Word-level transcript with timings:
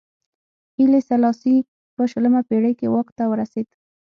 هیلي 0.77 1.01
سلاسي 1.09 1.55
په 1.95 2.01
شلمه 2.11 2.41
پېړۍ 2.49 2.73
کې 2.79 2.87
واک 2.93 3.07
ته 3.17 3.23
ورسېد. 3.31 3.67